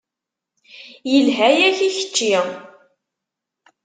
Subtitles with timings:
[1.11, 2.33] Yelha-yak i kečči.